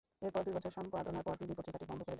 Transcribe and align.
এরপর 0.21 0.41
দুই 0.43 0.53
বছর 0.53 0.71
সম্পাদনার 0.71 1.23
পর 1.23 1.35
তিনি 1.35 1.51
পত্রিকাটি 1.53 1.85
বন্ধ 1.85 1.99
করে 2.01 2.05
দেন। 2.05 2.09